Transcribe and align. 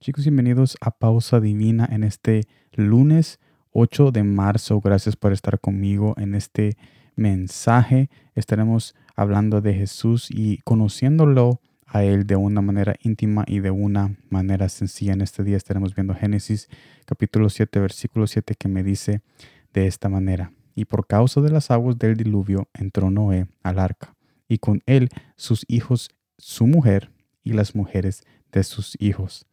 Chicos, 0.00 0.22
bienvenidos 0.22 0.76
a 0.80 0.92
Pausa 0.92 1.40
Divina 1.40 1.88
en 1.90 2.04
este 2.04 2.46
lunes 2.72 3.40
8 3.72 4.12
de 4.12 4.22
marzo. 4.22 4.80
Gracias 4.80 5.16
por 5.16 5.32
estar 5.32 5.58
conmigo 5.58 6.14
en 6.18 6.36
este 6.36 6.76
mensaje. 7.16 8.08
Estaremos 8.36 8.94
hablando 9.16 9.60
de 9.60 9.74
Jesús 9.74 10.28
y 10.30 10.58
conociéndolo 10.58 11.60
a 11.84 12.04
Él 12.04 12.28
de 12.28 12.36
una 12.36 12.62
manera 12.62 12.94
íntima 13.02 13.44
y 13.48 13.58
de 13.58 13.72
una 13.72 14.16
manera 14.30 14.68
sencilla. 14.68 15.14
En 15.14 15.20
este 15.20 15.42
día 15.42 15.56
estaremos 15.56 15.96
viendo 15.96 16.14
Génesis 16.14 16.68
capítulo 17.04 17.50
7, 17.50 17.80
versículo 17.80 18.28
7 18.28 18.54
que 18.54 18.68
me 18.68 18.84
dice 18.84 19.20
de 19.72 19.88
esta 19.88 20.08
manera. 20.08 20.52
Y 20.76 20.84
por 20.84 21.08
causa 21.08 21.40
de 21.40 21.50
las 21.50 21.72
aguas 21.72 21.98
del 21.98 22.16
diluvio 22.16 22.68
entró 22.72 23.10
Noé 23.10 23.48
al 23.64 23.80
arca, 23.80 24.14
y 24.46 24.58
con 24.58 24.80
él 24.86 25.08
sus 25.34 25.64
hijos, 25.66 26.10
su 26.36 26.68
mujer 26.68 27.10
y 27.42 27.52
las 27.54 27.74
mujeres 27.74 28.22
de 28.52 28.62
sus 28.62 28.96
hijos 29.00 29.47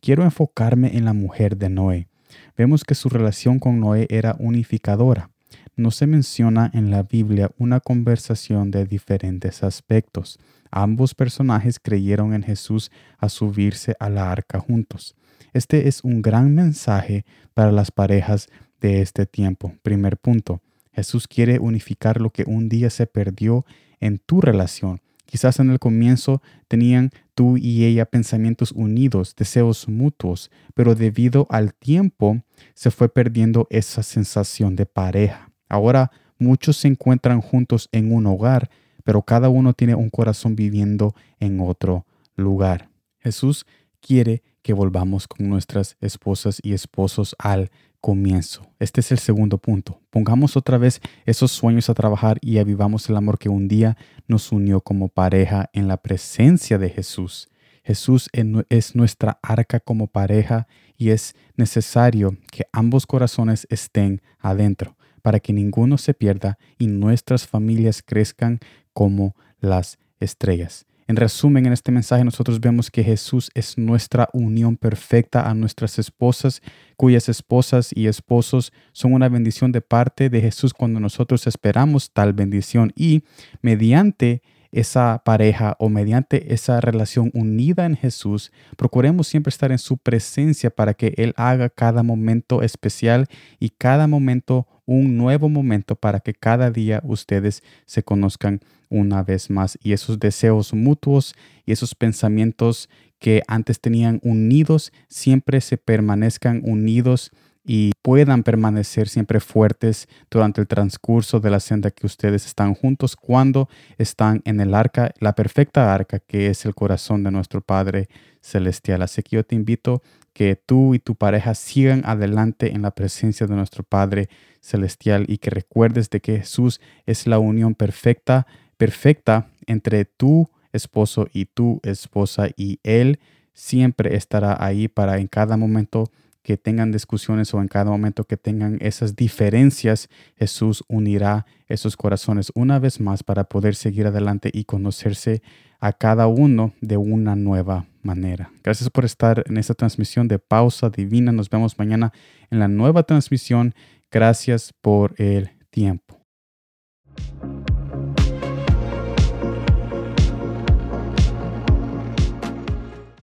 Quiero 0.00 0.24
enfocarme 0.24 0.96
en 0.96 1.04
la 1.04 1.12
mujer 1.12 1.56
de 1.56 1.68
Noé. 1.68 2.08
Vemos 2.56 2.84
que 2.84 2.94
su 2.94 3.08
relación 3.08 3.58
con 3.58 3.80
Noé 3.80 4.06
era 4.10 4.36
unificadora. 4.38 5.30
No 5.76 5.90
se 5.90 6.06
menciona 6.06 6.70
en 6.74 6.90
la 6.90 7.02
Biblia 7.02 7.50
una 7.58 7.80
conversación 7.80 8.70
de 8.70 8.86
diferentes 8.86 9.62
aspectos. 9.62 10.38
Ambos 10.70 11.14
personajes 11.14 11.78
creyeron 11.78 12.34
en 12.34 12.42
Jesús 12.42 12.90
a 13.18 13.28
subirse 13.28 13.96
a 13.98 14.08
la 14.08 14.30
arca 14.30 14.60
juntos. 14.60 15.14
Este 15.52 15.88
es 15.88 16.04
un 16.04 16.22
gran 16.22 16.54
mensaje 16.54 17.24
para 17.54 17.72
las 17.72 17.90
parejas 17.90 18.48
de 18.80 19.02
este 19.02 19.26
tiempo. 19.26 19.74
Primer 19.82 20.16
punto, 20.16 20.60
Jesús 20.92 21.26
quiere 21.26 21.58
unificar 21.58 22.20
lo 22.20 22.30
que 22.30 22.44
un 22.46 22.68
día 22.68 22.90
se 22.90 23.06
perdió 23.06 23.64
en 24.00 24.18
tu 24.18 24.40
relación 24.40 25.00
Quizás 25.30 25.60
en 25.60 25.70
el 25.70 25.78
comienzo 25.78 26.42
tenían 26.66 27.10
tú 27.36 27.56
y 27.56 27.84
ella 27.84 28.04
pensamientos 28.04 28.72
unidos, 28.72 29.36
deseos 29.36 29.86
mutuos, 29.88 30.50
pero 30.74 30.96
debido 30.96 31.46
al 31.50 31.72
tiempo 31.72 32.42
se 32.74 32.90
fue 32.90 33.08
perdiendo 33.08 33.68
esa 33.70 34.02
sensación 34.02 34.74
de 34.74 34.86
pareja. 34.86 35.52
Ahora 35.68 36.10
muchos 36.40 36.78
se 36.78 36.88
encuentran 36.88 37.40
juntos 37.42 37.88
en 37.92 38.12
un 38.12 38.26
hogar, 38.26 38.70
pero 39.04 39.22
cada 39.22 39.50
uno 39.50 39.72
tiene 39.72 39.94
un 39.94 40.10
corazón 40.10 40.56
viviendo 40.56 41.14
en 41.38 41.60
otro 41.60 42.06
lugar. 42.34 42.90
Jesús 43.20 43.66
quiere 44.00 44.42
que 44.62 44.72
volvamos 44.72 45.26
con 45.26 45.48
nuestras 45.48 45.96
esposas 46.00 46.60
y 46.62 46.72
esposos 46.72 47.34
al 47.38 47.70
comienzo. 48.00 48.66
Este 48.78 49.00
es 49.00 49.12
el 49.12 49.18
segundo 49.18 49.58
punto. 49.58 50.00
Pongamos 50.10 50.56
otra 50.56 50.78
vez 50.78 51.00
esos 51.26 51.52
sueños 51.52 51.90
a 51.90 51.94
trabajar 51.94 52.38
y 52.40 52.58
avivamos 52.58 53.08
el 53.08 53.16
amor 53.16 53.38
que 53.38 53.48
un 53.48 53.68
día 53.68 53.96
nos 54.26 54.52
unió 54.52 54.80
como 54.80 55.08
pareja 55.08 55.68
en 55.72 55.88
la 55.88 55.98
presencia 55.98 56.78
de 56.78 56.88
Jesús. 56.88 57.48
Jesús 57.82 58.28
es 58.68 58.94
nuestra 58.94 59.38
arca 59.42 59.80
como 59.80 60.06
pareja 60.06 60.66
y 60.96 61.10
es 61.10 61.34
necesario 61.56 62.36
que 62.50 62.64
ambos 62.72 63.06
corazones 63.06 63.66
estén 63.70 64.22
adentro 64.38 64.96
para 65.22 65.40
que 65.40 65.52
ninguno 65.52 65.98
se 65.98 66.14
pierda 66.14 66.58
y 66.78 66.86
nuestras 66.86 67.46
familias 67.46 68.02
crezcan 68.02 68.60
como 68.92 69.34
las 69.60 69.98
estrellas. 70.20 70.86
En 71.10 71.16
resumen, 71.16 71.66
en 71.66 71.72
este 71.72 71.90
mensaje 71.90 72.22
nosotros 72.22 72.60
vemos 72.60 72.88
que 72.88 73.02
Jesús 73.02 73.50
es 73.54 73.76
nuestra 73.76 74.28
unión 74.32 74.76
perfecta 74.76 75.50
a 75.50 75.54
nuestras 75.54 75.98
esposas, 75.98 76.62
cuyas 76.96 77.28
esposas 77.28 77.90
y 77.92 78.06
esposos 78.06 78.72
son 78.92 79.14
una 79.14 79.28
bendición 79.28 79.72
de 79.72 79.80
parte 79.80 80.30
de 80.30 80.40
Jesús 80.40 80.72
cuando 80.72 81.00
nosotros 81.00 81.48
esperamos 81.48 82.12
tal 82.12 82.32
bendición. 82.32 82.92
Y 82.94 83.24
mediante 83.60 84.40
esa 84.70 85.20
pareja 85.24 85.74
o 85.80 85.88
mediante 85.88 86.54
esa 86.54 86.80
relación 86.80 87.32
unida 87.34 87.86
en 87.86 87.96
Jesús, 87.96 88.52
procuremos 88.76 89.26
siempre 89.26 89.48
estar 89.48 89.72
en 89.72 89.78
su 89.78 89.96
presencia 89.96 90.70
para 90.70 90.94
que 90.94 91.14
Él 91.16 91.34
haga 91.36 91.70
cada 91.70 92.04
momento 92.04 92.62
especial 92.62 93.26
y 93.58 93.70
cada 93.70 94.06
momento 94.06 94.68
un 94.90 95.16
nuevo 95.16 95.48
momento 95.48 95.94
para 95.94 96.18
que 96.18 96.34
cada 96.34 96.72
día 96.72 97.00
ustedes 97.04 97.62
se 97.86 98.02
conozcan 98.02 98.60
una 98.88 99.22
vez 99.22 99.48
más. 99.48 99.78
Y 99.84 99.92
esos 99.92 100.18
deseos 100.18 100.74
mutuos 100.74 101.36
y 101.64 101.70
esos 101.70 101.94
pensamientos 101.94 102.88
que 103.20 103.44
antes 103.46 103.80
tenían 103.80 104.18
unidos 104.24 104.92
siempre 105.06 105.60
se 105.60 105.76
permanezcan 105.76 106.62
unidos 106.64 107.30
y 107.64 107.92
puedan 108.02 108.42
permanecer 108.42 109.08
siempre 109.08 109.40
fuertes 109.40 110.08
durante 110.30 110.60
el 110.60 110.66
transcurso 110.66 111.40
de 111.40 111.50
la 111.50 111.60
senda 111.60 111.90
que 111.90 112.06
ustedes 112.06 112.46
están 112.46 112.74
juntos 112.74 113.16
cuando 113.16 113.68
están 113.98 114.42
en 114.44 114.60
el 114.60 114.74
arca, 114.74 115.12
la 115.20 115.34
perfecta 115.34 115.94
arca 115.94 116.18
que 116.18 116.48
es 116.48 116.64
el 116.64 116.74
corazón 116.74 117.22
de 117.22 117.30
nuestro 117.30 117.60
Padre 117.60 118.08
Celestial. 118.40 119.02
Así 119.02 119.22
que 119.22 119.36
yo 119.36 119.44
te 119.44 119.54
invito 119.54 120.02
que 120.32 120.56
tú 120.56 120.94
y 120.94 120.98
tu 120.98 121.14
pareja 121.14 121.54
sigan 121.54 122.02
adelante 122.06 122.72
en 122.72 122.82
la 122.82 122.92
presencia 122.92 123.46
de 123.46 123.54
nuestro 123.54 123.84
Padre 123.84 124.28
Celestial 124.60 125.26
y 125.28 125.38
que 125.38 125.50
recuerdes 125.50 126.08
de 126.10 126.20
que 126.20 126.38
Jesús 126.38 126.80
es 127.06 127.26
la 127.26 127.38
unión 127.38 127.74
perfecta 127.74 128.46
perfecta 128.80 129.50
entre 129.66 130.06
tu 130.06 130.48
esposo 130.72 131.28
y 131.34 131.44
tu 131.44 131.80
esposa 131.82 132.48
y 132.56 132.80
Él 132.82 133.20
siempre 133.52 134.16
estará 134.16 134.56
ahí 134.58 134.88
para 134.88 135.18
en 135.18 135.26
cada 135.26 135.58
momento 135.58 136.10
que 136.42 136.56
tengan 136.56 136.92
discusiones 136.92 137.52
o 137.54 137.60
en 137.60 137.68
cada 137.68 137.90
momento 137.90 138.24
que 138.24 138.36
tengan 138.36 138.78
esas 138.80 139.16
diferencias, 139.16 140.08
Jesús 140.36 140.84
unirá 140.88 141.46
esos 141.68 141.96
corazones 141.96 142.50
una 142.54 142.78
vez 142.78 143.00
más 143.00 143.22
para 143.22 143.44
poder 143.44 143.74
seguir 143.74 144.06
adelante 144.06 144.50
y 144.52 144.64
conocerse 144.64 145.42
a 145.80 145.92
cada 145.92 146.26
uno 146.26 146.72
de 146.80 146.96
una 146.96 147.36
nueva 147.36 147.86
manera. 148.02 148.50
Gracias 148.62 148.90
por 148.90 149.04
estar 149.04 149.44
en 149.46 149.56
esta 149.56 149.74
transmisión 149.74 150.28
de 150.28 150.38
Pausa 150.38 150.90
Divina. 150.90 151.32
Nos 151.32 151.50
vemos 151.50 151.78
mañana 151.78 152.12
en 152.50 152.58
la 152.58 152.68
nueva 152.68 153.02
transmisión. 153.02 153.74
Gracias 154.10 154.72
por 154.80 155.14
el 155.18 155.50
tiempo. 155.70 156.19